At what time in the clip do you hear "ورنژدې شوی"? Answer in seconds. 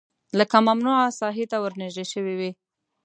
1.63-2.33